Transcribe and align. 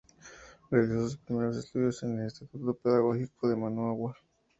Realizó 0.71 1.01
sus 1.09 1.17
primeros 1.17 1.57
estudios 1.57 2.01
en 2.01 2.23
Instituto 2.23 2.73
Pedagógico 2.73 3.47
de 3.49 3.55
Managua. 3.55 4.15